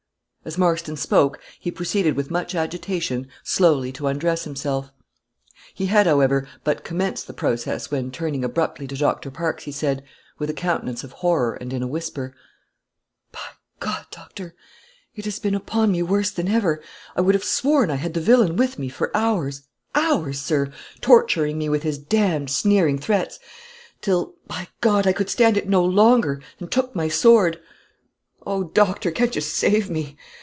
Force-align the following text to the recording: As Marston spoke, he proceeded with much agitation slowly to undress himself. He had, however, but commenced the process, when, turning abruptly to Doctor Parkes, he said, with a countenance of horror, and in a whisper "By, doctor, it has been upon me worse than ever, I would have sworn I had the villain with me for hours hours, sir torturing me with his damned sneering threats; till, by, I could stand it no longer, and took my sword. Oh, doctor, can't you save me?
As 0.43 0.57
Marston 0.57 0.95
spoke, 0.97 1.39
he 1.59 1.69
proceeded 1.69 2.15
with 2.15 2.31
much 2.31 2.55
agitation 2.55 3.27
slowly 3.43 3.91
to 3.91 4.07
undress 4.07 4.43
himself. 4.43 4.91
He 5.71 5.85
had, 5.85 6.07
however, 6.07 6.47
but 6.63 6.83
commenced 6.83 7.27
the 7.27 7.31
process, 7.33 7.91
when, 7.91 8.09
turning 8.09 8.43
abruptly 8.43 8.87
to 8.87 8.97
Doctor 8.97 9.29
Parkes, 9.29 9.65
he 9.65 9.71
said, 9.71 10.03
with 10.39 10.49
a 10.49 10.53
countenance 10.55 11.03
of 11.03 11.11
horror, 11.11 11.53
and 11.53 11.71
in 11.71 11.83
a 11.83 11.87
whisper 11.87 12.33
"By, 13.31 13.39
doctor, 14.09 14.55
it 15.15 15.25
has 15.25 15.37
been 15.37 15.53
upon 15.53 15.91
me 15.91 16.01
worse 16.01 16.31
than 16.31 16.47
ever, 16.47 16.81
I 17.15 17.21
would 17.21 17.35
have 17.35 17.43
sworn 17.45 17.91
I 17.91 17.95
had 17.97 18.15
the 18.15 18.19
villain 18.19 18.55
with 18.55 18.79
me 18.79 18.89
for 18.89 19.15
hours 19.15 19.67
hours, 19.93 20.41
sir 20.41 20.71
torturing 21.01 21.59
me 21.59 21.69
with 21.69 21.83
his 21.83 21.99
damned 21.99 22.49
sneering 22.49 22.97
threats; 22.97 23.39
till, 24.01 24.33
by, 24.47 24.67
I 24.83 25.13
could 25.13 25.29
stand 25.29 25.55
it 25.55 25.69
no 25.69 25.85
longer, 25.85 26.41
and 26.59 26.71
took 26.71 26.95
my 26.95 27.09
sword. 27.09 27.61
Oh, 28.43 28.63
doctor, 28.63 29.11
can't 29.11 29.35
you 29.35 29.41
save 29.41 29.87
me? 29.91 30.17